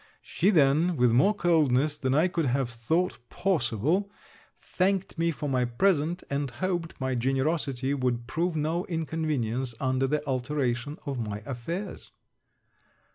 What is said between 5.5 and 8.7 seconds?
present, and hoped my generosity would prove